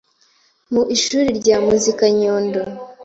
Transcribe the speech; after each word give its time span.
mu 0.73 0.81
ishuri 0.95 1.29
rya 1.39 1.57
muzika 1.65 2.03
rya 2.07 2.13
Nyundo 2.19 2.59